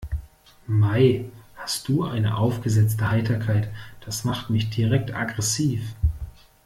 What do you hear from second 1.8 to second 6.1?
du eine aufgesetzte Heiterkeit, das macht mich direkt aggressiv.